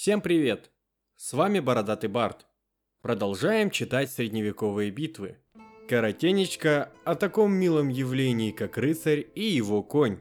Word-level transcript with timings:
Всем 0.00 0.22
привет! 0.22 0.70
С 1.16 1.34
вами 1.34 1.60
Бородатый 1.60 2.08
Барт. 2.08 2.46
Продолжаем 3.02 3.70
читать 3.70 4.10
средневековые 4.10 4.90
битвы. 4.90 5.36
Коротенечко 5.90 6.90
о 7.04 7.14
таком 7.14 7.52
милом 7.52 7.90
явлении, 7.90 8.50
как 8.50 8.78
рыцарь 8.78 9.26
и 9.34 9.42
его 9.42 9.82
конь. 9.82 10.20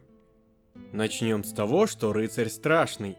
Начнем 0.91 1.45
с 1.45 1.53
того, 1.53 1.87
что 1.87 2.11
рыцарь 2.11 2.49
страшный. 2.49 3.17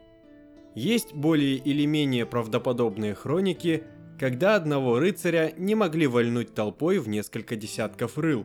Есть 0.75 1.15
более 1.15 1.57
или 1.57 1.87
менее 1.87 2.27
правдоподобные 2.27 3.15
хроники, 3.15 3.85
когда 4.19 4.55
одного 4.55 4.99
рыцаря 4.99 5.55
не 5.57 5.75
могли 5.75 6.07
вольнуть 6.07 6.53
толпой 6.53 6.99
в 6.99 7.09
несколько 7.09 7.57
десятков 7.57 8.19
рыл. 8.19 8.45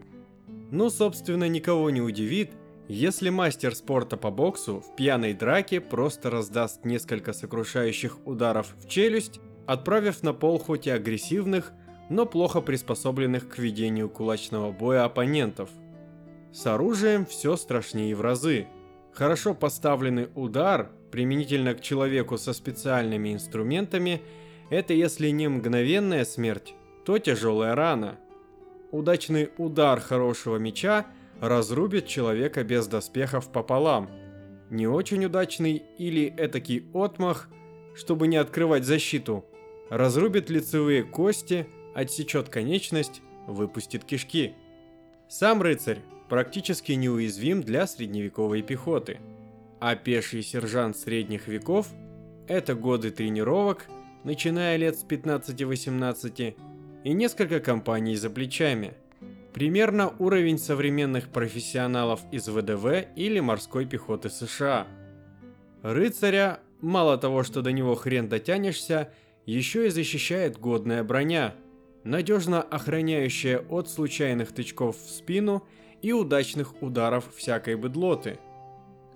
Ну, 0.72 0.90
собственно, 0.90 1.50
никого 1.50 1.90
не 1.90 2.00
удивит– 2.00 2.52
если 2.88 3.30
мастер 3.30 3.74
спорта 3.74 4.16
по 4.16 4.30
боксу 4.30 4.80
в 4.80 4.96
пьяной 4.96 5.34
драке 5.34 5.82
просто 5.82 6.30
раздаст 6.30 6.86
несколько 6.86 7.34
сокрушающих 7.34 8.20
ударов 8.28 8.76
в 8.78 8.88
челюсть, 8.88 9.40
отправив 9.66 10.22
на 10.22 10.34
пол 10.34 10.60
хоть 10.60 10.86
и 10.86 10.92
агрессивных, 10.92 11.74
но 12.10 12.28
плохо 12.28 12.62
приспособленных 12.62 13.50
к 13.50 13.58
ведению 13.58 14.08
кулачного 14.08 14.72
боя 14.72 15.06
оппонентов. 15.06 15.70
С 16.54 16.68
оружием 16.68 17.26
все 17.26 17.58
страшнее 17.58 18.16
в 18.16 18.22
разы. 18.22 18.68
Хорошо 19.14 19.56
поставленный 19.56 20.30
удар, 20.36 20.92
применительно 21.12 21.74
к 21.74 21.82
человеку 21.82 22.38
со 22.38 22.54
специальными 22.54 23.34
инструментами, 23.34 24.22
это 24.70 24.94
если 24.94 25.30
не 25.30 25.48
мгновенная 25.48 26.24
смерть, 26.24 26.76
то 27.04 27.18
тяжелая 27.18 27.74
рана. 27.74 28.20
Удачный 28.92 29.50
удар 29.58 30.00
хорошего 30.00 30.58
меча– 30.58 31.08
разрубит 31.42 32.08
человека 32.08 32.64
без 32.64 32.88
доспехов 32.88 33.52
пополам. 33.52 34.10
Не 34.70 34.88
очень 34.88 35.26
удачный 35.26 35.84
или 35.98 36.34
этакий 36.38 36.86
отмах, 36.94 37.50
чтобы 37.96 38.28
не 38.28 38.38
открывать 38.38 38.86
защиту, 38.86 39.46
разрубит 39.90 40.50
лицевые 40.50 41.04
кости, 41.04 41.68
отсечет 41.94 42.50
конечность, 42.50 43.22
выпустит 43.48 44.04
кишки. 44.04 44.54
Сам 45.30 45.62
рыцарь 45.62 46.00
практически 46.30 46.94
неуязвим 46.94 47.62
для 47.62 47.86
средневековой 47.88 48.62
пехоты, 48.62 49.20
а 49.80 49.96
пеший 49.96 50.42
сержант 50.42 50.98
средних 50.98 51.48
веков– 51.48 51.90
это 52.48 52.74
годы 52.76 53.12
тренировок, 53.12 53.86
начиная 54.24 54.78
лет 54.78 54.98
с 54.98 55.06
15-18, 55.06 56.56
и 57.04 57.14
несколько 57.14 57.60
кампаний 57.60 58.16
за 58.16 58.30
плечами– 58.30 58.94
Примерно 59.56 60.14
уровень 60.20 60.58
современных 60.60 61.30
профессионалов 61.30 62.20
из 62.30 62.50
ВДВ 62.50 63.08
или 63.16 63.40
морской 63.40 63.86
пехоты 63.86 64.30
США. 64.30 64.86
Рыцаря, 65.82 66.60
мало 66.82 67.18
того, 67.18 67.44
что 67.44 67.62
до 67.62 67.72
него 67.72 67.96
хрен 67.96 68.28
дотянешься, 68.28 69.14
еще 69.46 69.88
и 69.88 69.92
защищает 69.92 70.60
годная 70.60 71.06
броня, 71.06 71.56
надежно 72.04 72.62
охраняющая 72.62 73.60
от 73.60 73.90
случайных 73.90 74.52
тычков 74.52 74.98
в 74.98 75.10
спину 75.10 75.66
и 76.02 76.12
удачных 76.12 76.84
ударов 76.84 77.34
всякой 77.34 77.78
быдлоты. 77.78 78.40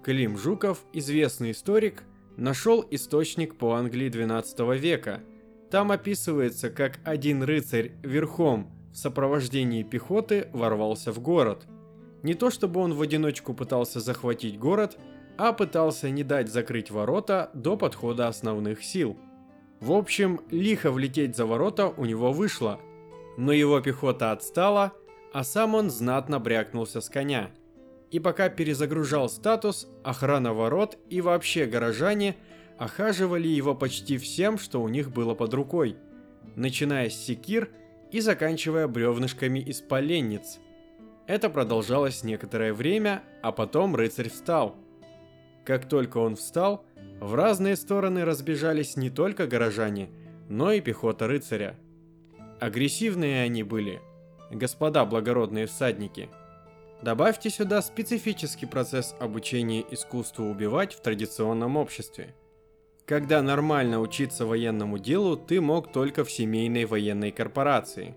Клим 0.05 0.37
Жуков, 0.37 0.85
известный 0.93 1.51
историк, 1.51 2.03
нашел 2.37 2.85
источник 2.91 3.57
по 3.57 3.73
Англии 3.73 4.07
12 4.07 4.57
века. 4.79 5.19
Там 5.69 5.91
описывается, 5.91 6.69
как 6.69 6.99
один 7.03 7.43
рыцарь 7.43 7.91
верхом– 8.03 8.71
в 8.91 8.97
сопровождении 8.97 9.83
пехоты 9.83 10.49
ворвался 10.53 11.11
в 11.11 11.19
город. 11.19 11.67
Не 12.23 12.33
то 12.33 12.49
чтобы 12.49 12.79
он 12.81 12.93
в 12.93 13.01
одиночку 13.01 13.53
пытался 13.53 13.99
захватить 13.99 14.59
город, 14.59 14.97
а 15.37 15.53
пытался 15.53 16.09
не 16.09 16.23
дать 16.23 16.49
закрыть 16.49 16.91
ворота 16.91 17.49
до 17.53 17.77
подхода 17.77 18.27
основных 18.27 18.83
сил. 18.83 19.17
В 19.79 19.93
общем, 19.93 20.41
лихо 20.51 20.91
влететь 20.91 21.37
за 21.37 21.45
ворота 21.45 21.87
у 21.95 22.05
него 22.05 22.33
вышло, 22.33 22.79
но 23.37 23.53
его 23.53 23.79
пехота 23.79 24.33
отстала, 24.33 24.91
а 25.31 25.45
сам 25.45 25.75
он 25.75 25.89
знатно 25.89 26.39
брякнулся 26.39 26.99
с 26.99 27.09
коня. 27.09 27.51
И 28.11 28.19
пока 28.19 28.49
перезагружал 28.49 29.29
статус, 29.29 29.87
охрана 30.03 30.53
ворот 30.53 30.97
и 31.09 31.21
вообще 31.21 31.65
горожане 31.65 32.35
охаживали 32.77 33.47
его 33.47 33.75
почти 33.75 34.17
всем, 34.17 34.57
что 34.57 34.81
у 34.81 34.89
них 34.89 35.11
было 35.11 35.35
под 35.35 35.53
рукой, 35.53 35.95
начиная 36.55 37.09
с 37.09 37.13
секир 37.13 37.69
и 38.11 38.19
заканчивая 38.19 38.87
бревнышками 38.87 39.59
из 39.59 39.81
поленниц. 39.81 40.59
Это 41.27 41.49
продолжалось 41.49 42.23
некоторое 42.23 42.73
время, 42.73 43.23
а 43.41 43.51
потом 43.51 43.95
рыцарь 43.95 44.29
встал. 44.29 44.75
Как 45.63 45.87
только 45.87 46.17
он 46.17 46.35
встал, 46.35 46.85
в 47.19 47.35
разные 47.35 47.75
стороны 47.75 48.25
разбежались 48.25 48.97
не 48.97 49.09
только 49.09 49.45
горожане, 49.45 50.09
но 50.47 50.71
и 50.71 50.81
пехота 50.81 51.27
рыцаря. 51.27 51.75
Агрессивные 52.59 53.43
они 53.43 53.61
были, 53.63 54.01
господа 54.49 55.05
благородные 55.05 55.67
всадники. 55.67 56.29
Добавьте 57.03 57.49
сюда 57.49 57.81
специфический 57.81 58.65
процесс 58.65 59.15
обучения 59.19 59.85
искусству 59.91 60.45
убивать 60.45 60.93
в 60.93 61.01
традиционном 61.01 61.77
обществе– 61.77 62.35
когда 63.09 63.41
нормально 63.41 64.01
учиться 64.01 64.45
военному 64.45 64.99
делу, 64.99 65.35
ты 65.35 65.59
мог 65.59 65.91
только 65.91 66.23
в 66.23 66.31
семейной 66.31 66.85
военной 66.85 67.31
корпорации. 67.31 68.15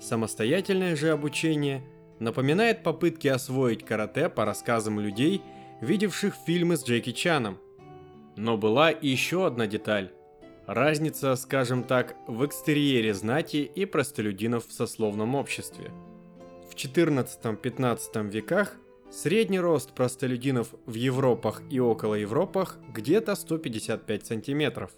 Самостоятельное 0.00 0.96
же 0.96 1.08
обучение 1.08 1.82
напоминает 2.18 2.82
попытки 2.82 3.26
освоить 3.26 3.86
карате 3.86 4.28
по 4.28 4.44
рассказам 4.44 5.00
людей, 5.00 5.40
видевших 5.80 6.34
фильмы 6.46 6.76
с 6.76 6.84
Джеки 6.84 7.12
Чаном. 7.12 7.56
Но 8.36 8.58
была 8.58 8.90
еще 8.90 9.46
одна 9.46 9.66
деталь. 9.66 10.12
Разница, 10.66 11.34
скажем 11.34 11.82
так, 11.82 12.14
в 12.26 12.44
экстерьере 12.44 13.14
знати 13.14 13.62
и 13.74 13.86
простолюдинов 13.86 14.66
в 14.66 14.72
сословном 14.74 15.36
обществе. 15.36 15.90
В 16.70 16.74
14-15 16.74 18.30
веках– 18.30 18.76
Средний 19.10 19.58
рост 19.58 19.94
простолюдинов 19.94 20.74
в 20.84 20.92
Европах 20.92 21.62
и 21.70 21.80
около 21.80 22.14
Европах 22.14 22.78
где-то 22.92 23.36
155 23.36 24.26
сантиметров. 24.26 24.90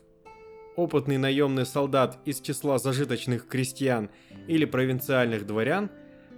Опытный 0.74 1.16
наемный 1.16 1.64
солдат 1.64 2.18
из 2.24 2.40
числа 2.40 2.78
зажиточных 2.78 3.46
крестьян 3.46 4.10
или 4.48 4.64
провинциальных 4.64 5.46
дворян 5.46 5.90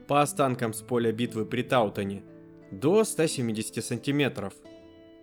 по 0.06 0.20
останкам 0.20 0.74
с 0.74 0.82
поля 0.82 1.12
битвы 1.12 1.46
при 1.46 1.62
Таутоне 1.62 2.22
до 2.70 3.04
170 3.04 3.82
сантиметров, 3.82 4.52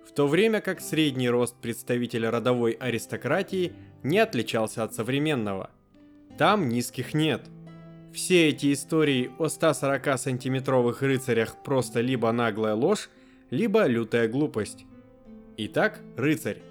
в 0.07 0.11
то 0.11 0.27
время 0.27 0.59
как 0.59 0.81
средний 0.81 1.29
рост 1.29 1.55
представителя 1.61 2.31
родовой 2.31 2.71
аристократии 2.71 3.73
не 4.01 4.17
отличался 4.17 4.83
от 4.83 4.95
современного. 4.95 5.69
Там 6.39 6.67
низких 6.67 7.13
нет– 7.13 7.43
все 8.13 8.49
эти 8.49 8.73
истории 8.73 9.31
о 9.37 9.45
140-сантиметровых 9.45 11.01
рыцарях 11.01 11.63
просто 11.63 12.01
либо 12.01 12.31
наглая 12.31 12.73
ложь, 12.73 13.09
либо 13.51 13.85
лютая 13.85 14.27
глупость. 14.27 14.85
Итак, 15.57 15.99
рыцарь. 16.17 16.61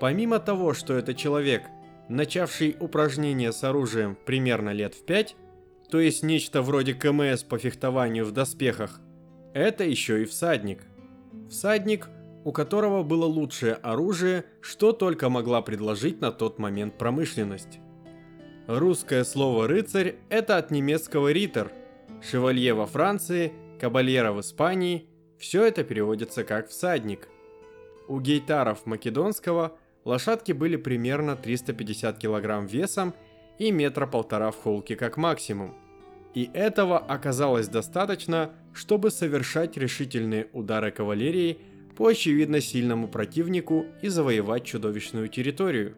Помимо 0.00 0.38
того, 0.38 0.74
что 0.74 0.94
это 0.94 1.14
человек, 1.14 1.62
начавший 2.08 2.76
упражнения 2.80 3.52
с 3.52 3.62
оружием 3.64 4.16
примерно 4.26 4.70
лет 4.70 4.94
в 4.94 5.04
5, 5.04 5.36
то 5.90 6.00
есть 6.00 6.22
нечто 6.22 6.62
вроде 6.62 6.94
КМС 6.94 7.42
по 7.42 7.58
фехтованию 7.58 8.24
в 8.24 8.32
доспехах, 8.32 9.00
это 9.54 9.84
еще 9.84 10.22
и 10.22 10.26
всадник. 10.26 10.82
Всадник, 11.48 12.08
у 12.44 12.52
которого 12.52 13.02
было 13.02 13.24
лучшее 13.24 13.74
оружие, 13.74 14.44
что 14.60 14.92
только 14.92 15.28
могла 15.28 15.62
предложить 15.62 16.20
на 16.20 16.32
тот 16.32 16.58
момент 16.58 16.98
промышленность. 16.98 17.78
Русское 18.66 19.22
слово 19.22 19.68
«рыцарь»— 19.68 20.16
это 20.28 20.56
от 20.56 20.72
немецкого 20.72 21.30
«риттер», 21.30 21.70
«шевалье» 22.20 22.74
во 22.74 22.86
Франции, 22.86 23.52
«кабальера» 23.80 24.32
в 24.32 24.40
Испании— 24.40 25.06
все 25.38 25.64
это 25.64 25.84
переводится 25.84 26.42
как 26.42 26.68
«всадник». 26.68 27.28
У 28.08 28.18
гейтаров 28.18 28.84
македонского 28.84 29.78
лошадки 30.04 30.50
были 30.50 30.74
примерно 30.74 31.36
350 31.36 32.18
кг 32.18 32.66
весом 32.68 33.14
и 33.60 33.70
метра 33.70 34.08
полтора 34.08 34.50
в 34.50 34.56
холке 34.56 34.96
как 34.96 35.16
максимум. 35.16 35.72
И 36.34 36.50
этого 36.52 36.98
оказалось 36.98 37.68
достаточно, 37.68 38.50
чтобы 38.74 39.12
совершать 39.12 39.76
решительные 39.76 40.48
удары 40.52 40.90
кавалерии 40.90 41.60
по 41.96 42.08
очевидно 42.08 42.60
сильному 42.60 43.06
противнику 43.06 43.86
и 44.02 44.08
завоевать 44.08 44.64
чудовищную 44.64 45.28
территорию. 45.28 45.94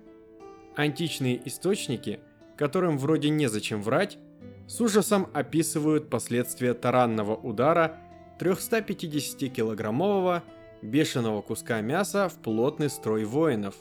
Античные 0.76 1.40
источники– 1.48 2.20
которым 2.58 2.98
вроде 2.98 3.30
незачем 3.30 3.82
врать, 3.82 4.18
с 4.66 4.80
ужасом 4.80 5.28
описывают 5.32 6.10
последствия 6.10 6.74
таранного 6.74 7.36
удара 7.36 7.96
350-килограммового 8.40 10.42
бешеного 10.82 11.40
куска 11.40 11.80
мяса 11.80 12.28
в 12.28 12.34
плотный 12.34 12.90
строй 12.90 13.24
воинов. 13.24 13.76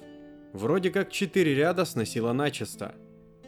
Вроде 0.54 0.92
как 0.92 1.12
четыре 1.12 1.56
ряда 1.56 1.86
сносило 1.86 2.34
начисто. 2.34 2.96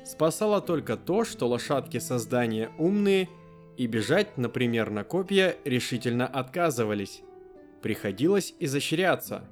Спасало 0.03 0.61
только 0.61 0.97
то, 0.97 1.23
что 1.23 1.47
лошадки 1.47 1.99
создания 1.99 2.71
умные 2.77 3.29
и 3.77 3.87
бежать, 3.87 4.37
например, 4.37 4.89
на 4.89 5.03
копья 5.03 5.55
решительно 5.63 6.27
отказывались. 6.27 7.21
Приходилось 7.81 8.53
изощряться. 8.59 9.45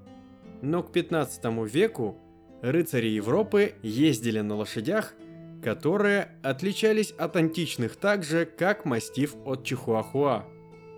Но 0.62 0.84
к 0.84 0.92
15 0.92 1.46
веку 1.72 2.18
рыцари 2.62 3.08
Европы 3.08 3.76
ездили 3.84 4.42
на 4.42 4.56
лошадях, 4.56 5.14
которые 5.64 6.30
отличались 6.44 7.12
от 7.12 7.36
античных 7.36 7.96
так 7.96 8.24
же, 8.24 8.46
как 8.46 8.86
мастиф 8.86 9.36
от 9.46 9.64
Чихуахуа. 9.64 10.46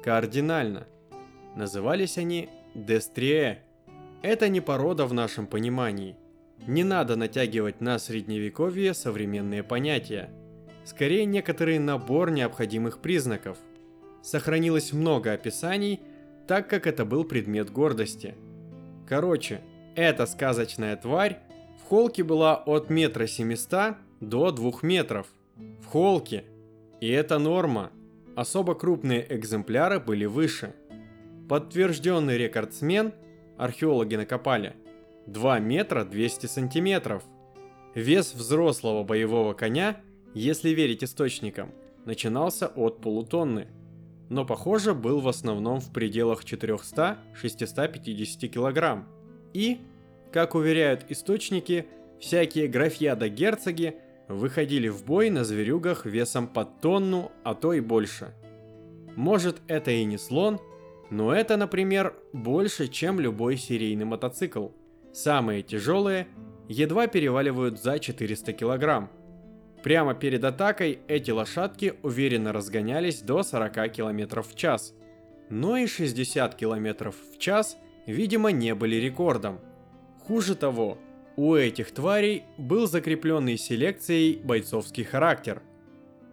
Кардинально. 0.03 0.87
Назывались 1.55 2.17
они 2.17 2.49
Дестрие. 2.75 3.63
Это 4.21 4.49
не 4.49 4.61
порода 4.61 5.05
в 5.05 5.13
нашем 5.13 5.47
понимании. 5.47 6.15
Не 6.67 6.83
надо 6.83 7.15
натягивать 7.15 7.81
на 7.81 7.97
средневековье 7.99 8.93
современные 8.93 9.63
понятия. 9.63 10.29
Скорее 10.83 11.25
некоторый 11.25 11.79
набор 11.79 12.31
необходимых 12.31 12.99
признаков. 12.99 13.57
Сохранилось 14.21 14.91
много 14.91 15.33
описаний, 15.33 16.01
так 16.47 16.69
как 16.69 16.85
это 16.87 17.05
был 17.05 17.23
предмет 17.23 17.69
гордости. 17.69 18.35
Короче, 19.07 19.61
эта 19.95 20.25
сказочная 20.25 20.95
тварь 20.95 21.39
в 21.79 21.87
холке 21.87 22.23
была 22.23 22.55
от 22.55 22.89
метра 22.89 23.27
семиста 23.27 23.97
до 24.19 24.51
двух 24.51 24.83
метров. 24.83 25.27
В 25.81 25.85
холке. 25.85 26.43
И 27.01 27.09
это 27.09 27.39
норма. 27.39 27.91
Особо 28.35 28.75
крупные 28.75 29.25
экземпляры 29.29 29.99
были 29.99 30.25
выше. 30.25 30.75
Подтвержденный 31.47 32.37
рекордсмен– 32.37 33.13
археологи 33.59 34.15
накопали. 34.15 34.73
2 35.27 35.59
метра 35.59 36.03
200 36.05 36.47
сантиметров. 36.47 37.23
Вес 37.93 38.33
взрослого 38.33 39.03
боевого 39.03 39.53
коня, 39.53 40.01
если 40.33 40.69
верить 40.69 41.03
источникам, 41.03 41.71
начинался 42.05 42.67
от 42.67 43.01
полутонны, 43.01 43.67
но 44.29 44.45
похоже 44.45 44.93
был 44.93 45.19
в 45.19 45.27
основном 45.27 45.81
в 45.81 45.91
пределах 45.91 46.45
400-650 46.45 48.47
килограмм. 48.47 49.09
И, 49.53 49.81
как 50.31 50.55
уверяют 50.55 51.05
источники, 51.09 51.87
всякие 52.19 52.67
графья-герцоги 52.67 53.95
выходили 54.29 54.87
в 54.87 55.03
бой 55.03 55.29
на 55.29 55.43
зверюгах 55.43 56.05
весом 56.05 56.47
под 56.47 56.79
тонну, 56.79 57.31
а 57.43 57.55
то 57.55 57.73
и 57.73 57.81
больше. 57.81 58.33
Может 59.15 59.57
это 59.67 59.91
и 59.91 60.05
не 60.05 60.17
слон, 60.17 60.61
но 61.09 61.33
это, 61.33 61.57
например, 61.57 62.13
больше, 62.31 62.87
чем 62.87 63.19
любой 63.19 63.57
серийный 63.57 64.05
мотоцикл. 64.05 64.67
Самые 65.11 65.63
тяжелые 65.63 66.27
едва 66.67 67.07
переваливают 67.07 67.81
за 67.81 67.97
400 67.97 68.53
килограмм. 68.53 69.09
Прямо 69.83 70.13
перед 70.13 70.43
атакой 70.43 70.99
эти 71.07 71.31
лошадки 71.31 71.95
уверенно 72.03 72.53
разгонялись 72.53 73.21
до 73.21 73.41
40 73.41 73.91
км 73.91 74.41
в 74.43 74.55
час. 74.55 74.93
Но 75.49 75.77
и 75.77 75.87
60 75.87 76.53
км 76.53 77.11
в 77.11 77.39
час, 77.39 77.77
видимо, 78.05 78.51
не 78.51 78.75
были 78.75 78.97
рекордом. 78.97 79.59
Хуже 80.27 80.53
того, 80.53 80.99
у 81.39 81.55
этих 81.55 81.91
тварей 81.91 82.43
был 82.57 82.87
закрепленный 82.87 83.57
селекцией 83.57 84.39
бойцовский 84.43 85.03
характер– 85.03 85.61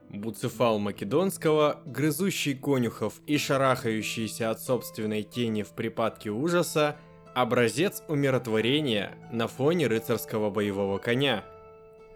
Буцефал 0.09 0.79
Македонского, 0.79 1.81
грызущий 1.85 2.55
конюхов 2.55 3.21
и 3.27 3.39
шарахающийся 3.39 4.51
от 4.51 4.61
собственной 4.61 5.23
тени 5.23 5.63
в 5.63 5.71
припадке 5.71 6.31
ужаса, 6.31 6.97
образец 7.35 8.03
умиротворения 8.09 9.17
на 9.33 9.49
фоне 9.49 9.89
рыцарского 9.89 10.51
боевого 10.51 10.99
коня. 10.99 11.45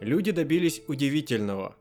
Люди 0.01 0.31
добились 0.31 0.83
удивительного. 0.87 1.77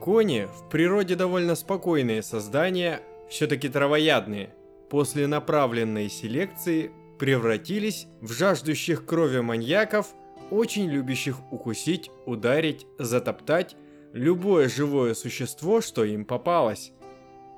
Кони 0.00 0.46
в 0.46 0.68
природе 0.68 1.16
довольно 1.16 1.54
спокойные 1.54 2.22
создания, 2.22 3.00
все-таки 3.30 3.68
травоядные, 3.68 4.54
после 4.90 5.26
направленной 5.26 6.08
селекции 6.08 6.92
превратились 7.18 8.06
в 8.20 8.30
жаждущих 8.32 9.06
крови 9.06 9.40
маньяков, 9.40 10.08
очень 10.50 10.88
любящих 10.88 11.36
укусить, 11.52 12.10
ударить, 12.24 12.86
затоптать 12.98 13.76
любое 14.12 14.68
живое 14.68 15.14
существо, 15.14 15.80
что 15.80 16.04
им 16.04 16.24
попалось. 16.24 16.92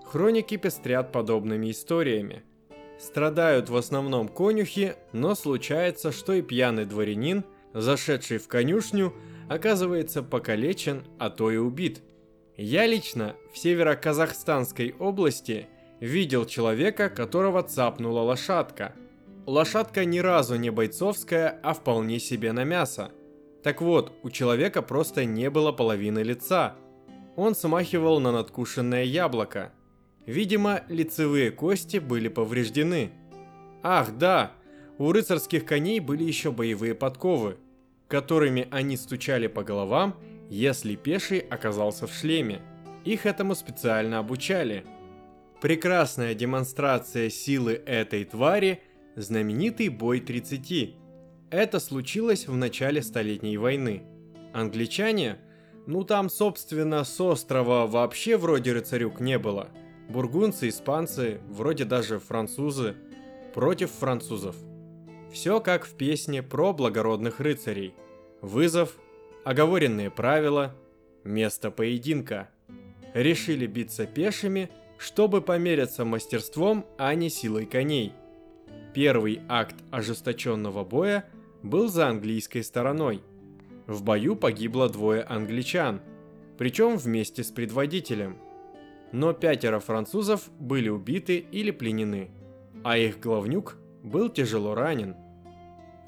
Хроники 0.04 0.56
пестрят 0.56 1.12
подобными 1.12 1.70
историями. 1.70 2.42
Страдают 2.98 3.68
в 3.68 3.76
основном 3.76 4.28
конюхи, 4.28 4.96
но 5.12 5.34
случается, 5.34 6.10
что 6.10 6.32
и 6.32 6.42
пьяный 6.42 6.84
дворянин, 6.84 7.44
зашедший 7.74 8.38
в 8.38 8.48
конюшню, 8.48 9.14
оказывается 9.48 10.22
покалечен, 10.22 11.04
а 11.18 11.30
то 11.30 11.50
и 11.50 11.56
убит. 11.56 12.02
Я 12.56 12.86
лично 12.86 13.36
в 13.52 13.58
северо-казахстанской 13.58 14.96
области 14.98 15.68
видел 16.00 16.44
человека, 16.44 17.08
которого 17.08 17.62
цапнула 17.62 18.20
лошадка. 18.20 18.94
Лошадка 19.48 20.04
ни 20.04 20.18
разу 20.18 20.56
не 20.56 20.68
бойцовская, 20.68 21.58
а 21.62 21.72
вполне 21.72 22.18
себе 22.18 22.52
на 22.52 22.64
мясо. 22.64 23.12
Так 23.62 23.80
вот, 23.80 24.12
у 24.22 24.28
человека 24.28 24.82
просто 24.82 25.24
не 25.24 25.48
было 25.48 25.72
половины 25.72 26.18
лица. 26.18 26.76
Он 27.34 27.54
смахивал 27.54 28.20
на 28.20 28.30
надкушенное 28.30 29.04
яблоко. 29.04 29.72
Видимо, 30.26 30.82
лицевые 30.90 31.50
кости 31.50 31.96
были 31.96 32.28
повреждены. 32.28 33.10
Ах, 33.82 34.18
да, 34.18 34.52
у 34.98 35.12
рыцарских 35.12 35.64
коней 35.64 36.00
были 36.00 36.24
еще 36.24 36.52
боевые 36.52 36.94
подковы, 36.94 37.56
которыми 38.06 38.68
они 38.70 38.98
стучали 38.98 39.46
по 39.46 39.64
головам, 39.64 40.14
если 40.50 40.94
пеший 40.94 41.38
оказался 41.38 42.06
в 42.06 42.12
шлеме. 42.12 42.60
Их 43.06 43.24
этому 43.24 43.54
специально 43.54 44.18
обучали. 44.18 44.84
Прекрасная 45.62 46.34
демонстрация 46.34 47.30
силы 47.30 47.80
этой 47.86 48.26
твари– 48.26 48.82
знаменитый 49.18 49.88
бой 49.88 50.20
30. 50.20 50.94
Это 51.50 51.80
случилось 51.80 52.46
в 52.46 52.56
начале 52.56 53.02
Столетней 53.02 53.56
войны. 53.56 54.04
Англичане, 54.52 55.38
ну 55.86 56.04
там, 56.04 56.30
собственно, 56.30 57.02
с 57.02 57.20
острова 57.20 57.86
вообще 57.86 58.36
вроде 58.36 58.72
рыцарюк 58.72 59.20
не 59.20 59.38
было. 59.38 59.68
Бургунцы, 60.08 60.68
испанцы, 60.68 61.40
вроде 61.48 61.84
даже 61.84 62.18
французы, 62.18 62.96
против 63.54 63.90
французов. 63.90 64.56
Все 65.32 65.60
как 65.60 65.84
в 65.84 65.94
песне 65.94 66.42
про 66.42 66.72
благородных 66.72 67.40
рыцарей. 67.40 67.94
Вызов, 68.40 68.94
оговоренные 69.44 70.10
правила, 70.10 70.74
место 71.24 71.70
поединка. 71.70 72.48
Решили 73.14 73.66
биться 73.66 74.06
пешими, 74.06 74.70
чтобы 74.96 75.42
помериться 75.42 76.04
мастерством, 76.04 76.86
а 76.98 77.14
не 77.14 77.30
силой 77.30 77.66
коней. 77.66 78.12
Первый 78.98 79.42
акт 79.48 79.76
ожесточенного 79.92 80.82
боя– 80.82 81.24
был 81.62 81.86
за 81.86 82.08
английской 82.08 82.62
стороной. 82.62 83.22
В 83.86 84.02
бою 84.02 84.34
погибло 84.34 84.88
двое 84.88 85.22
англичан, 85.22 86.00
причем 86.56 86.96
вместе 86.96 87.44
с 87.44 87.52
предводителем. 87.52 88.38
Но 89.12 89.34
пятеро 89.34 89.78
французов 89.78 90.50
были 90.58 90.88
убиты 90.88 91.38
или 91.38 91.70
пленены, 91.70 92.32
а 92.82 92.98
их 92.98 93.20
главнюк 93.20 93.76
был 94.02 94.30
тяжело 94.30 94.74
ранен. 94.74 95.14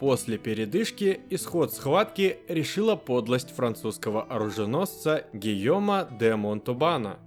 После 0.00 0.37
передышки 0.37 1.21
исход 1.31 1.73
схватки 1.73 2.38
решила 2.49 2.97
подлость 2.97 3.50
французского 3.55 4.25
оруженосца 4.25 5.26
Гийома 5.33 6.09
де 6.19 6.35
Монтобана. 6.35 7.21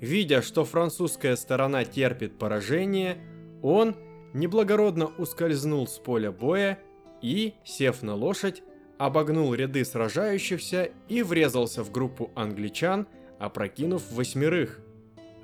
Видя, 0.00 0.42
что 0.42 0.64
французская 0.64 1.36
сторона 1.36 1.84
терпит 1.84 2.36
поражение, 2.36 3.18
он 3.62 3.94
неблагородно 4.34 5.10
ускользнул 5.16 5.86
с 5.86 5.98
поля 5.98 6.30
боя 6.30 6.78
и, 7.22 7.54
сев 7.64 8.02
на 8.02 8.14
лошадь, 8.14 8.62
обогнул 8.98 9.54
ряды 9.54 9.84
сражающихся 9.84 10.90
и 11.08 11.22
врезался 11.22 11.82
в 11.82 11.90
группу 11.90 12.30
англичан, 12.34 13.06
опрокинув 13.38 14.02
восьмерых. 14.12 14.80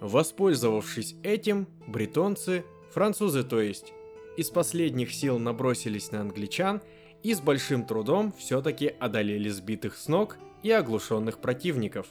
Воспользовавшись 0.01 1.17
этим, 1.23 1.67
бретонцы, 1.87 2.65
французы 2.93 3.45
то 3.45 3.61
есть, 3.61 3.93
из 4.37 4.51
последних 4.51 5.13
сил 5.13 5.39
набросились 5.39 6.11
на 6.13 6.21
англичан 6.21 6.81
и 7.23 7.35
с 7.35 7.41
большим 7.41 7.85
трудом 7.85 8.33
все-таки 8.39 8.95
одолели 8.99 9.49
сбитых 9.49 9.97
с 9.97 10.09
ног 10.09 10.39
и 10.63 10.71
оглушенных 10.71 11.39
противников. 11.39 12.07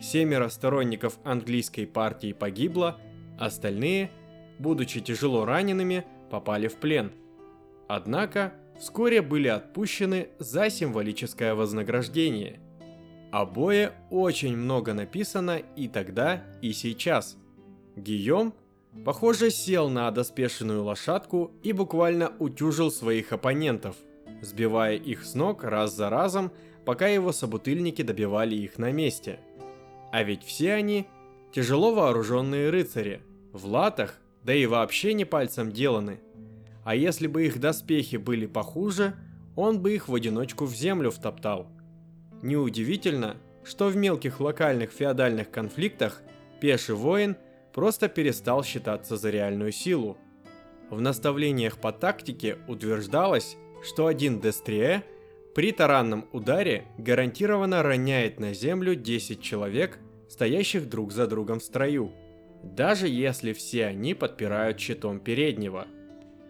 Семеро 0.00 0.48
сторонников 0.48 1.18
английской 1.24 1.86
партии 1.86 2.32
погибло, 2.32 3.00
остальные, 3.38 4.10
будучи 4.58 5.00
тяжело 5.00 5.44
ранеными, 5.44 6.04
попали 6.30 6.68
в 6.68 6.76
плен. 6.76 7.12
Однако 7.88 8.52
вскоре 8.78 9.22
были 9.22 9.48
отпущены 9.48 10.28
за 10.38 10.70
символическое 10.70 11.54
вознаграждение. 11.54 12.60
О 13.30 13.44
бое 13.44 13.92
очень 14.10 14.56
много 14.56 14.94
написано 14.94 15.60
и 15.76 15.88
тогда, 15.88 16.44
и 16.62 16.72
сейчас. 16.72 17.36
Гийом, 17.96 18.54
похоже, 19.04 19.50
сел 19.50 19.88
на 19.88 20.10
доспешенную 20.10 20.82
лошадку 20.82 21.52
и 21.62 21.72
буквально 21.72 22.32
утюжил 22.38 22.90
своих 22.90 23.32
оппонентов, 23.32 23.96
сбивая 24.40 24.96
их 24.96 25.24
с 25.24 25.34
ног 25.34 25.64
раз 25.64 25.94
за 25.94 26.08
разом, 26.08 26.52
пока 26.86 27.06
его 27.08 27.32
собутыльники 27.32 28.02
добивали 28.02 28.54
их 28.54 28.78
на 28.78 28.92
месте. 28.92 29.40
А 30.10 30.22
ведь 30.22 30.42
все 30.42 30.72
они 30.72 31.06
тяжело 31.52 31.94
вооруженные 31.94 32.70
рыцари, 32.70 33.20
в 33.52 33.66
латах, 33.66 34.18
да 34.42 34.54
и 34.54 34.66
вообще 34.66 35.14
не 35.14 35.24
пальцем 35.24 35.72
деланы– 35.72 36.20
а 36.88 36.94
если 36.94 37.26
бы 37.26 37.44
их 37.44 37.60
доспехи 37.60 38.16
были 38.16 38.46
похуже, 38.46 39.14
он 39.56 39.82
бы 39.82 39.94
их 39.94 40.08
в 40.08 40.14
одиночку 40.14 40.64
в 40.64 40.74
землю 40.74 41.10
втоптал. 41.10 41.66
Неудивительно, 42.40 43.36
что 43.62 43.88
в 43.88 43.96
мелких 43.96 44.40
локальных 44.40 44.90
феодальных 44.90 45.50
конфликтах 45.50 46.22
пеший 46.62 46.94
воин 46.94 47.36
просто 47.74 48.08
перестал 48.08 48.64
считаться 48.64 49.18
за 49.18 49.28
реальную 49.28 49.70
силу. 49.70 50.16
В 50.88 50.98
наставлениях 51.02 51.76
по 51.76 51.92
тактике 51.92 52.56
утверждалось, 52.68 53.58
что 53.84 54.06
один 54.06 54.40
Дестрие 54.40 55.04
при 55.54 55.72
таранном 55.72 56.26
ударе 56.32 56.86
гарантированно 56.96 57.82
роняет 57.82 58.40
на 58.40 58.54
землю 58.54 58.94
10 58.94 59.42
человек, 59.42 59.98
стоящих 60.30 60.88
друг 60.88 61.12
за 61.12 61.26
другом 61.26 61.60
в 61.60 61.64
строю, 61.64 62.12
даже 62.62 63.08
если 63.08 63.52
все 63.52 63.86
они 63.86 64.14
подпирают 64.14 64.78
щитом 64.78 65.20
переднего. 65.20 65.86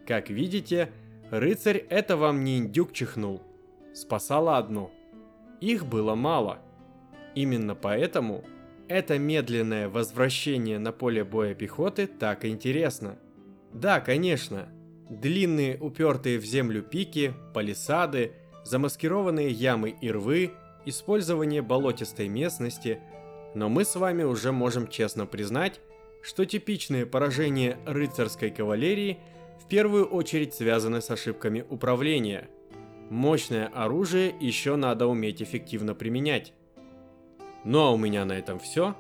Как 0.07 0.31
видите, 0.31 0.91
рыцарь 1.31 1.85
это 1.91 2.17
вам 2.17 2.45
не 2.45 2.59
индюк 2.59 2.93
чихнул, 2.93 3.43
спасало 3.95 4.57
одно. 4.57 4.91
Их 5.61 5.87
было 5.87 6.15
мало. 6.15 6.61
Именно 7.35 7.75
поэтому 7.75 8.45
это 8.89 9.19
медленное 9.19 9.89
возвращение 9.89 10.79
на 10.79 10.93
поле 10.93 11.25
боя 11.25 11.55
пехоты 11.55 12.07
так 12.07 12.45
интересно. 12.45 13.19
Да, 13.73 14.01
конечно, 14.01 14.69
длинные 15.11 15.77
упертые 15.79 16.39
в 16.39 16.45
землю 16.45 16.83
пики, 16.83 17.35
палисады, 17.53 18.33
замаскированные 18.65 19.51
ямы 19.51 19.91
и 20.01 20.11
рвы, 20.11 20.53
использование 20.87 21.61
болотистой 21.61 22.29
местности, 22.29 23.01
но 23.55 23.69
мы 23.69 23.85
с 23.85 23.95
вами 23.97 24.23
уже 24.23 24.53
можем 24.53 24.89
честно 24.89 25.27
признать, 25.27 25.81
что 26.23 26.45
типичные 26.45 27.07
поражения 27.07 27.79
рыцарской 27.87 28.51
кавалерии 28.51 29.19
в 29.61 29.69
первую 29.69 30.07
очередь 30.07 30.55
связаны 30.55 31.01
с 31.01 31.11
ошибками 31.11 31.65
управления. 31.69 32.49
Мощное 33.11 33.67
оружие 33.69 34.35
еще 34.41 34.77
надо 34.77 35.07
уметь 35.07 35.43
эффективно 35.43 35.95
применять. 35.95 36.53
Ну 37.65 37.81
а 37.81 37.91
у 37.91 37.97
меня 37.97 38.25
на 38.25 38.33
этом 38.33 38.59
все. 38.59 38.97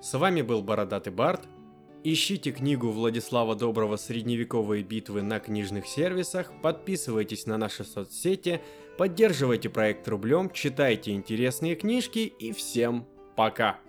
С 0.00 0.16
вами 0.16 0.42
был 0.42 0.62
Бородатый 0.62 1.12
Барт. 1.12 1.48
Ищите 2.04 2.52
книгу 2.52 2.90
Владислава 2.90 3.56
Доброго 3.56 3.96
«Средневековые 3.96 4.84
битвы» 4.84 5.22
на 5.22 5.40
книжных 5.40 5.88
сервисах, 5.88 6.52
подписывайтесь 6.62 7.46
на 7.46 7.58
наши 7.58 7.82
соцсети, 7.82 8.60
поддерживайте 8.96 9.70
проект 9.70 10.06
рублем, 10.06 10.50
читайте 10.50 11.10
интересные 11.10 11.74
книжки 11.74 12.32
и 12.38 12.52
всем 12.52 13.08
пока! 13.34 13.80